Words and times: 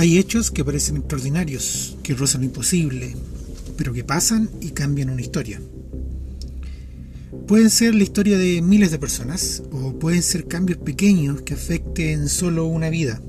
Hay 0.00 0.16
hechos 0.16 0.50
que 0.50 0.64
parecen 0.64 0.96
extraordinarios, 0.96 1.98
que 2.02 2.14
rozan 2.14 2.40
lo 2.40 2.46
imposible, 2.46 3.14
pero 3.76 3.92
que 3.92 4.02
pasan 4.02 4.48
y 4.62 4.70
cambian 4.70 5.10
una 5.10 5.20
historia. 5.20 5.60
Pueden 7.46 7.68
ser 7.68 7.94
la 7.94 8.04
historia 8.04 8.38
de 8.38 8.62
miles 8.62 8.92
de 8.92 8.98
personas 8.98 9.62
o 9.70 9.98
pueden 9.98 10.22
ser 10.22 10.48
cambios 10.48 10.78
pequeños 10.78 11.42
que 11.42 11.52
afecten 11.52 12.30
solo 12.30 12.64
una 12.64 12.88
vida. 12.88 13.20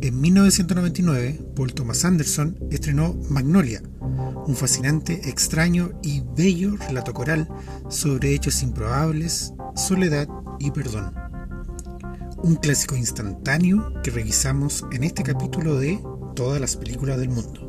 En 0.00 0.22
1999, 0.22 1.40
Paul 1.54 1.74
Thomas 1.74 2.06
Anderson 2.06 2.56
estrenó 2.70 3.12
Magnolia, 3.28 3.82
un 4.46 4.56
fascinante, 4.56 5.28
extraño 5.28 5.92
y 6.02 6.22
bello 6.34 6.76
relato 6.76 7.12
coral 7.12 7.46
sobre 7.90 8.34
hechos 8.34 8.62
improbables, 8.62 9.52
soledad 9.76 10.26
y 10.58 10.70
perdón 10.70 11.21
un 12.42 12.56
clásico 12.56 12.96
instantáneo 12.96 13.92
que 14.02 14.10
revisamos 14.10 14.84
en 14.92 15.04
este 15.04 15.22
capítulo 15.22 15.78
de 15.78 16.00
Todas 16.34 16.60
las 16.60 16.76
películas 16.76 17.18
del 17.18 17.28
mundo. 17.28 17.68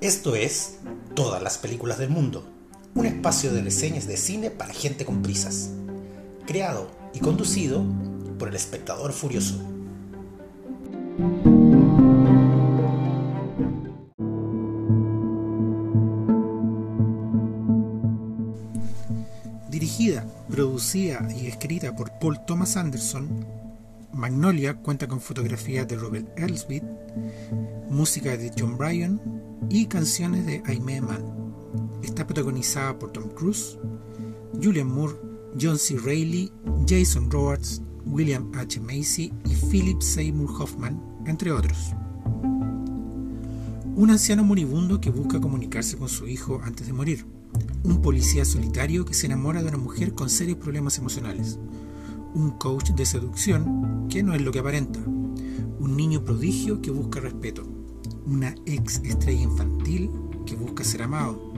Esto 0.00 0.34
es 0.34 0.78
Todas 1.14 1.42
las 1.42 1.58
películas 1.58 1.98
del 1.98 2.08
mundo, 2.08 2.44
un 2.94 3.06
espacio 3.06 3.52
de 3.52 3.62
reseñas 3.62 4.06
de 4.06 4.16
cine 4.16 4.50
para 4.50 4.72
gente 4.72 5.04
con 5.04 5.20
prisas, 5.20 5.72
creado 6.46 6.90
y 7.12 7.20
conducido 7.20 7.84
por 8.38 8.48
el 8.48 8.54
espectador 8.54 9.12
furioso. 9.12 9.60
Producida 20.76 21.26
y 21.34 21.46
escrita 21.46 21.96
por 21.96 22.10
Paul 22.18 22.38
Thomas 22.46 22.76
Anderson, 22.76 23.46
Magnolia 24.12 24.74
cuenta 24.74 25.08
con 25.08 25.22
fotografías 25.22 25.88
de 25.88 25.96
Robert 25.96 26.38
Elsbeth, 26.38 26.84
música 27.88 28.36
de 28.36 28.52
John 28.58 28.76
Bryan 28.76 29.18
y 29.70 29.86
canciones 29.86 30.44
de 30.44 30.62
Aimee 30.66 31.00
Mann. 31.00 31.24
Está 32.02 32.26
protagonizada 32.26 32.98
por 32.98 33.10
Tom 33.10 33.30
Cruise, 33.30 33.78
Julian 34.62 34.88
Moore, 34.88 35.14
John 35.58 35.78
C. 35.78 35.96
Reilly, 35.96 36.52
Jason 36.86 37.30
Roberts, 37.30 37.80
William 38.04 38.52
H. 38.54 38.78
Macy 38.78 39.32
y 39.46 39.54
Philip 39.54 40.02
Seymour 40.02 40.60
Hoffman, 40.60 41.02
entre 41.24 41.52
otros. 41.52 41.94
Un 43.94 44.10
anciano 44.10 44.44
moribundo 44.44 45.00
que 45.00 45.08
busca 45.08 45.40
comunicarse 45.40 45.96
con 45.96 46.10
su 46.10 46.28
hijo 46.28 46.60
antes 46.62 46.86
de 46.86 46.92
morir 46.92 47.24
un 47.84 48.02
policía 48.02 48.44
solitario 48.44 49.04
que 49.04 49.14
se 49.14 49.26
enamora 49.26 49.62
de 49.62 49.68
una 49.68 49.78
mujer 49.78 50.14
con 50.14 50.28
serios 50.28 50.58
problemas 50.58 50.98
emocionales, 50.98 51.58
un 52.34 52.50
coach 52.50 52.90
de 52.90 53.06
seducción 53.06 54.08
que 54.08 54.22
no 54.22 54.34
es 54.34 54.42
lo 54.42 54.52
que 54.52 54.58
aparenta, 54.58 55.00
un 55.06 55.96
niño 55.96 56.24
prodigio 56.24 56.82
que 56.82 56.90
busca 56.90 57.20
respeto, 57.20 57.66
una 58.26 58.54
ex 58.66 59.00
estrella 59.04 59.42
infantil 59.42 60.10
que 60.44 60.56
busca 60.56 60.84
ser 60.84 61.02
amado. 61.02 61.54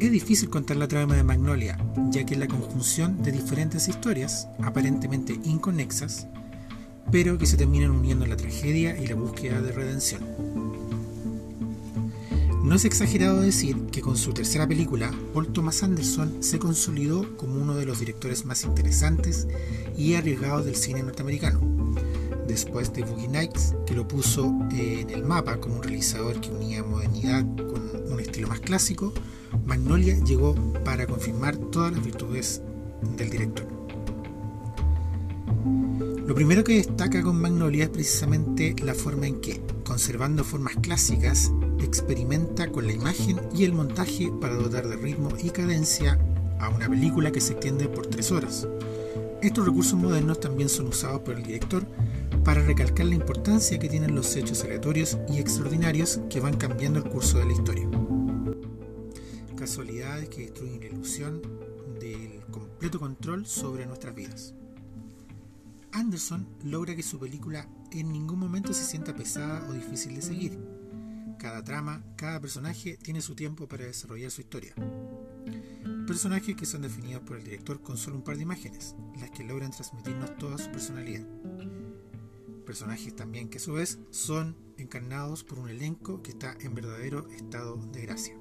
Es 0.00 0.10
difícil 0.10 0.50
contar 0.50 0.76
la 0.76 0.88
trama 0.88 1.14
de 1.14 1.24
Magnolia, 1.24 1.78
ya 2.10 2.24
que 2.26 2.34
es 2.34 2.40
la 2.40 2.48
conjunción 2.48 3.22
de 3.22 3.32
diferentes 3.32 3.88
historias, 3.88 4.48
aparentemente 4.62 5.40
inconexas, 5.44 6.26
pero 7.10 7.38
que 7.38 7.46
se 7.46 7.56
terminan 7.56 7.90
uniendo 7.90 8.24
en 8.24 8.30
la 8.30 8.36
tragedia 8.36 8.98
y 8.98 9.06
la 9.06 9.14
búsqueda 9.14 9.60
de 9.60 9.72
redención. 9.72 10.22
No 12.64 12.76
es 12.76 12.86
exagerado 12.86 13.42
decir 13.42 13.76
que 13.92 14.00
con 14.00 14.16
su 14.16 14.32
tercera 14.32 14.66
película, 14.66 15.10
Paul 15.34 15.48
Thomas 15.48 15.82
Anderson 15.82 16.42
se 16.42 16.58
consolidó 16.58 17.36
como 17.36 17.60
uno 17.60 17.74
de 17.76 17.84
los 17.84 18.00
directores 18.00 18.46
más 18.46 18.64
interesantes 18.64 19.46
y 19.98 20.14
arriesgados 20.14 20.64
del 20.64 20.74
cine 20.74 21.02
norteamericano. 21.02 21.60
Después 22.48 22.90
de 22.94 23.02
Boogie 23.02 23.28
Nights, 23.28 23.74
que 23.86 23.92
lo 23.92 24.08
puso 24.08 24.46
en 24.70 25.10
el 25.10 25.24
mapa 25.24 25.58
como 25.58 25.76
un 25.76 25.82
realizador 25.82 26.40
que 26.40 26.48
unía 26.48 26.82
modernidad 26.82 27.44
con 27.54 28.10
un 28.10 28.18
estilo 28.18 28.48
más 28.48 28.60
clásico, 28.60 29.12
Magnolia 29.66 30.18
llegó 30.24 30.54
para 30.84 31.06
confirmar 31.06 31.58
todas 31.58 31.92
las 31.92 32.02
virtudes 32.02 32.62
del 33.18 33.28
director. 33.28 33.83
Lo 36.26 36.34
primero 36.34 36.64
que 36.64 36.76
destaca 36.76 37.22
con 37.22 37.38
Magnolia 37.38 37.84
es 37.84 37.90
precisamente 37.90 38.74
la 38.82 38.94
forma 38.94 39.26
en 39.26 39.42
que, 39.42 39.60
conservando 39.84 40.42
formas 40.42 40.74
clásicas, 40.76 41.52
experimenta 41.82 42.72
con 42.72 42.86
la 42.86 42.94
imagen 42.94 43.42
y 43.54 43.64
el 43.64 43.74
montaje 43.74 44.32
para 44.40 44.54
dotar 44.54 44.88
de 44.88 44.96
ritmo 44.96 45.28
y 45.42 45.50
cadencia 45.50 46.18
a 46.60 46.70
una 46.70 46.88
película 46.88 47.30
que 47.30 47.42
se 47.42 47.52
extiende 47.52 47.88
por 47.88 48.06
tres 48.06 48.32
horas. 48.32 48.66
Estos 49.42 49.66
recursos 49.66 49.98
modernos 49.98 50.40
también 50.40 50.70
son 50.70 50.86
usados 50.86 51.20
por 51.20 51.34
el 51.34 51.42
director 51.42 51.84
para 52.42 52.62
recalcar 52.62 53.04
la 53.04 53.16
importancia 53.16 53.78
que 53.78 53.90
tienen 53.90 54.14
los 54.14 54.34
hechos 54.34 54.64
aleatorios 54.64 55.18
y 55.28 55.36
extraordinarios 55.36 56.20
que 56.30 56.40
van 56.40 56.56
cambiando 56.56 57.00
el 57.00 57.04
curso 57.04 57.38
de 57.38 57.44
la 57.44 57.52
historia. 57.52 57.86
Casualidades 59.58 60.30
que 60.30 60.40
destruyen 60.40 60.80
la 60.80 60.86
ilusión 60.86 61.42
del 62.00 62.40
completo 62.50 62.98
control 62.98 63.44
sobre 63.44 63.84
nuestras 63.84 64.14
vidas. 64.14 64.54
Anderson 65.94 66.46
logra 66.62 66.94
que 66.94 67.02
su 67.02 67.18
película 67.18 67.68
en 67.90 68.12
ningún 68.12 68.38
momento 68.38 68.74
se 68.74 68.84
sienta 68.84 69.14
pesada 69.14 69.66
o 69.68 69.72
difícil 69.72 70.14
de 70.14 70.22
seguir 70.22 70.74
cada 71.44 71.62
trama, 71.62 72.02
cada 72.16 72.40
personaje 72.40 72.96
tiene 72.96 73.20
su 73.20 73.34
tiempo 73.34 73.68
para 73.68 73.84
desarrollar 73.84 74.30
su 74.30 74.40
historia. 74.40 74.74
Personajes 76.06 76.56
que 76.56 76.64
son 76.64 76.80
definidos 76.80 77.22
por 77.22 77.36
el 77.36 77.44
director 77.44 77.82
con 77.82 77.98
solo 77.98 78.16
un 78.16 78.24
par 78.24 78.36
de 78.36 78.44
imágenes, 78.44 78.96
las 79.20 79.30
que 79.30 79.44
logran 79.44 79.70
transmitirnos 79.70 80.38
toda 80.38 80.56
su 80.56 80.70
personalidad. 80.70 81.26
Personajes 82.64 83.14
también 83.14 83.50
que 83.50 83.58
a 83.58 83.60
su 83.60 83.74
vez 83.74 83.98
son 84.10 84.56
encarnados 84.78 85.44
por 85.44 85.58
un 85.58 85.68
elenco 85.68 86.22
que 86.22 86.30
está 86.30 86.56
en 86.60 86.74
verdadero 86.74 87.28
estado 87.28 87.76
de 87.92 88.00
gracia. 88.00 88.34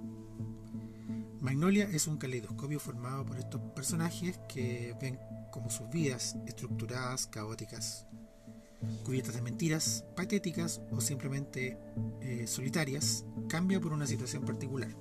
Magnolia 1.43 1.89
es 1.91 2.07
un 2.07 2.15
caleidoscopio 2.15 2.79
formado 2.79 3.25
por 3.25 3.37
estos 3.37 3.59
personajes 3.75 4.39
que 4.47 4.95
ven 5.01 5.19
como 5.51 5.69
sus 5.69 5.89
vidas 5.89 6.37
estructuradas, 6.47 7.27
caóticas, 7.27 8.07
cubiertas 9.03 9.35
de 9.35 9.41
mentiras, 9.41 10.05
patéticas 10.15 10.79
o 10.89 11.01
simplemente 11.01 11.77
eh, 12.21 12.47
solitarias, 12.47 13.25
cambia 13.49 13.81
por 13.81 13.91
una 13.91 14.07
situación 14.07 14.45
particular. 14.45 14.95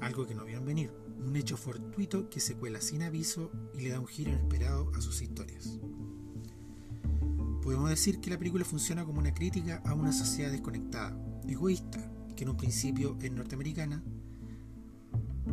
Algo 0.00 0.26
que 0.26 0.34
no 0.34 0.44
vieron 0.44 0.64
venir, 0.64 0.90
un 1.24 1.36
hecho 1.36 1.56
fortuito 1.56 2.28
que 2.28 2.40
se 2.40 2.56
cuela 2.56 2.80
sin 2.80 3.04
aviso 3.04 3.52
y 3.72 3.82
le 3.82 3.90
da 3.90 4.00
un 4.00 4.08
giro 4.08 4.32
inesperado 4.32 4.90
a 4.96 5.00
sus 5.00 5.22
historias. 5.22 5.78
Podemos 7.62 7.88
decir 7.88 8.18
que 8.18 8.30
la 8.30 8.38
película 8.38 8.64
funciona 8.64 9.04
como 9.04 9.20
una 9.20 9.32
crítica 9.32 9.80
a 9.86 9.94
una 9.94 10.10
sociedad 10.10 10.50
desconectada, 10.50 11.16
egoísta, 11.48 12.00
que 12.34 12.42
en 12.42 12.50
un 12.50 12.56
principio 12.56 13.16
es 13.22 13.30
norteamericana, 13.30 14.02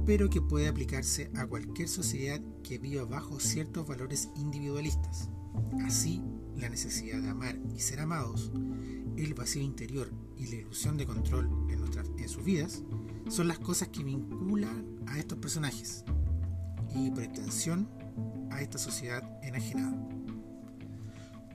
pero 0.05 0.29
que 0.29 0.41
puede 0.41 0.67
aplicarse 0.67 1.31
a 1.35 1.45
cualquier 1.47 1.88
sociedad 1.88 2.41
que 2.63 2.77
viva 2.77 3.05
bajo 3.05 3.39
ciertos 3.39 3.88
valores 3.88 4.29
individualistas. 4.35 5.29
Así 5.85 6.22
la 6.55 6.69
necesidad 6.69 7.22
de 7.22 7.29
amar 7.29 7.57
y 7.73 7.79
ser 7.79 8.00
amados, 8.00 8.51
el 9.17 9.33
vacío 9.33 9.61
interior 9.61 10.11
y 10.38 10.47
la 10.47 10.55
ilusión 10.55 10.97
de 10.97 11.05
control 11.05 11.50
en, 11.69 11.79
nuestras, 11.79 12.09
en 12.17 12.29
sus 12.29 12.44
vidas 12.44 12.83
son 13.29 13.47
las 13.47 13.59
cosas 13.59 13.89
que 13.89 14.03
vinculan 14.03 15.00
a 15.07 15.19
estos 15.19 15.38
personajes 15.38 16.03
y 16.95 17.11
por 17.11 17.23
extensión 17.23 17.89
a 18.51 18.61
esta 18.61 18.77
sociedad 18.77 19.23
enajenada. 19.44 19.97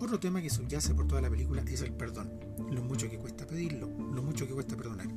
Otro 0.01 0.19
tema 0.21 0.43
que 0.43 0.51
subyace 0.51 0.95
por 0.95 1.06
toda 1.06 1.22
la 1.22 1.31
película 1.31 1.62
es 1.66 1.81
el 1.83 1.93
perdón, 1.93 2.31
lo 2.71 2.83
mucho 2.83 3.09
que 3.09 3.19
cuesta 3.19 3.47
pedirlo, 3.47 3.89
lo 3.89 4.22
mucho 4.22 4.47
que 4.47 4.54
cuesta 4.54 4.77
perdonar, 4.77 5.09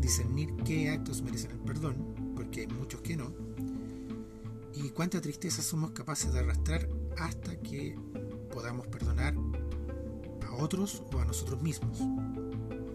discernir 0.00 0.54
qué 0.64 0.90
actos 0.90 1.22
merecen 1.22 1.52
el 1.52 1.60
perdón, 1.60 2.27
porque 2.48 2.62
hay 2.62 2.66
muchos 2.68 3.02
que 3.02 3.14
no, 3.14 3.30
y 4.74 4.88
cuánta 4.88 5.20
tristeza 5.20 5.60
somos 5.60 5.90
capaces 5.90 6.32
de 6.32 6.38
arrastrar 6.38 6.88
hasta 7.18 7.60
que 7.60 7.94
podamos 8.50 8.86
perdonar 8.86 9.34
a 10.46 10.54
otros 10.54 11.02
o 11.12 11.18
a 11.18 11.26
nosotros 11.26 11.60
mismos. 11.60 11.98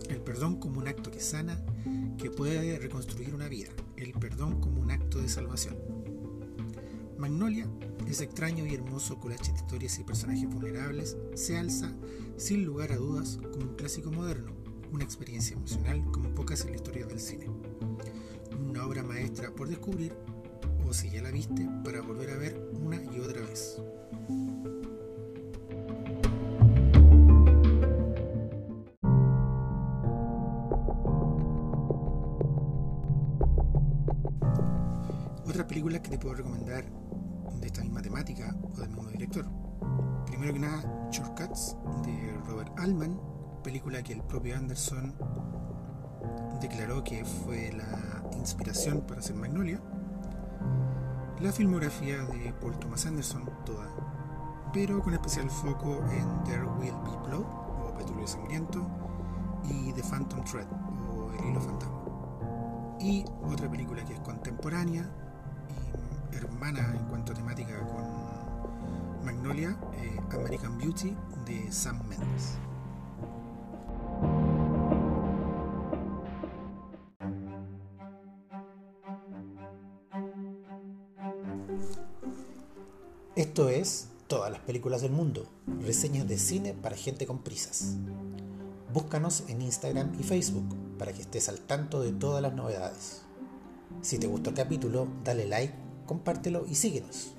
El 0.10 0.22
perdón 0.22 0.60
como 0.60 0.80
un 0.80 0.88
acto 0.88 1.12
que 1.12 1.20
sana, 1.20 1.64
que 2.18 2.32
puede 2.32 2.80
reconstruir 2.80 3.36
una 3.36 3.48
vida. 3.48 3.70
El 3.96 4.14
perdón 4.14 4.60
como 4.60 4.82
un 4.82 4.90
acto 4.90 5.20
de 5.20 5.30
salvación. 5.30 5.76
Magnolia 7.20 7.70
es 8.08 8.22
extraño 8.22 8.66
y 8.66 8.74
hermoso 8.74 9.20
collage 9.20 9.52
de 9.52 9.60
historias 9.60 10.00
y 10.00 10.04
personajes 10.04 10.50
vulnerables, 10.50 11.16
se 11.36 11.60
alza, 11.60 11.94
sin 12.38 12.66
lugar 12.66 12.92
a 12.92 12.98
dudas, 12.98 13.38
como 13.52 13.70
un 13.70 13.76
clásico 13.76 14.10
moderno, 14.10 14.52
una 14.92 15.04
experiencia 15.04 15.56
emocional 15.56 16.04
como 16.12 16.34
pocas 16.34 16.66
en 16.66 16.72
la 16.72 16.78
historia 16.78 17.06
del 17.06 17.20
cine. 17.20 17.46
Una 18.74 18.88
obra 18.88 19.04
maestra 19.04 19.52
por 19.52 19.70
descubrir, 19.70 20.16
o 20.84 20.92
si 20.92 21.08
ya 21.12 21.22
la 21.22 21.30
viste, 21.30 21.70
para 21.86 22.02
volver 22.02 22.32
a 22.32 22.38
ver 22.38 22.72
una 22.82 22.96
y 22.96 23.20
otra 23.20 23.40
vez. 23.42 23.80
otras 35.46 35.68
películas 35.68 36.02
que 36.02 36.10
te 36.10 36.18
puedo 36.18 36.34
recomendar 36.34 36.84
de 37.62 37.68
esta 37.68 37.84
misma 37.84 38.02
temática 38.02 38.56
o 38.64 38.80
del 38.80 38.90
mismo 38.90 39.08
director. 39.12 39.46
Primero 40.26 40.52
que 40.52 40.60
nada, 40.60 41.10
Shortcuts 41.12 41.78
de 42.08 42.34
Robert 42.48 42.72
Altman, 42.80 43.22
película 43.64 44.02
que 44.02 44.14
el 44.14 44.24
propio 44.24 44.58
Anderson 44.58 45.14
declaró 46.64 47.04
que 47.04 47.26
fue 47.26 47.74
la 47.74 48.24
inspiración 48.38 49.02
para 49.02 49.20
hacer 49.20 49.36
Magnolia. 49.36 49.82
La 51.42 51.52
filmografía 51.52 52.24
de 52.24 52.54
Paul 52.54 52.80
Thomas 52.80 53.06
Anderson, 53.06 53.44
toda, 53.66 53.90
pero 54.72 55.02
con 55.02 55.14
especial 55.14 55.50
foco 55.50 56.02
en 56.10 56.44
There 56.46 56.64
Will 56.64 56.96
Be 57.04 57.28
Blood 57.28 57.44
o 57.44 57.94
Petróleo 57.98 58.26
Sangriento 58.26 58.88
y 59.66 59.92
The 59.92 60.04
Phantom 60.04 60.42
Thread 60.46 60.68
o 61.12 61.34
El 61.34 61.50
Hilo 61.50 61.60
Fantasma. 61.60 62.02
Y 63.02 63.26
otra 63.44 63.70
película 63.70 64.06
que 64.06 64.14
es 64.14 64.20
contemporánea 64.22 65.06
y 66.32 66.36
hermana 66.38 66.94
en 66.96 67.06
cuanto 67.08 67.34
a 67.34 67.36
temática 67.36 67.78
con 67.88 69.26
Magnolia, 69.26 69.78
eh, 69.96 70.18
American 70.32 70.78
Beauty 70.78 71.14
de 71.46 71.70
Sam 71.74 72.00
Mendes. 72.08 72.58
Esto 83.36 83.68
es 83.70 84.10
Todas 84.28 84.52
las 84.52 84.62
películas 84.62 85.02
del 85.02 85.12
mundo, 85.12 85.48
reseñas 85.82 86.28
de 86.28 86.38
cine 86.38 86.74
para 86.74 86.96
gente 86.96 87.26
con 87.26 87.40
prisas. 87.40 87.96
Búscanos 88.94 89.44
en 89.48 89.64
Instagram 89.64 90.14
y 90.20 90.24
Facebook 90.24 90.66
para 91.00 91.14
que 91.14 91.22
estés 91.22 91.50
al 91.50 91.60
tanto 91.60 92.02
de 92.02 92.14
todas 92.14 92.44
las 92.44 92.54
novedades. 92.54 93.24
Si 94.02 94.20
te 94.20 94.28
gustó 94.28 94.52
el 94.52 94.56
capítulo, 94.56 95.08
dale 95.24 95.48
like, 95.48 95.74
compártelo 96.06 96.66
y 96.68 96.76
síguenos. 96.76 97.34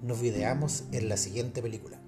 Nos 0.00 0.20
videamos 0.20 0.84
en 0.92 1.08
la 1.08 1.16
siguiente 1.16 1.60
película. 1.60 2.00